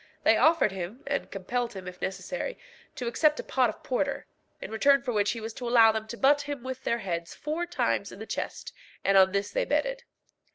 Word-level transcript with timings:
They 0.23 0.35
offered 0.35 0.71
him, 0.71 1.03
and 1.05 1.29
compelled 1.29 1.73
him, 1.73 1.87
if 1.87 2.01
necessary, 2.01 2.57
to 2.95 3.05
accept 3.05 3.39
a 3.39 3.43
pot 3.43 3.69
of 3.69 3.83
porter, 3.83 4.25
in 4.59 4.71
return 4.71 5.03
for 5.03 5.11
which 5.13 5.29
he 5.29 5.39
was 5.39 5.53
to 5.53 5.67
allow 5.69 5.91
them 5.91 6.07
to 6.07 6.17
butt 6.17 6.41
him 6.41 6.63
with 6.63 6.83
their 6.83 6.97
heads 6.97 7.35
four 7.35 7.67
times 7.67 8.11
in 8.11 8.17
the 8.17 8.25
chest, 8.25 8.73
and 9.03 9.15
on 9.15 9.31
this 9.31 9.51
they 9.51 9.63
betted. 9.63 10.01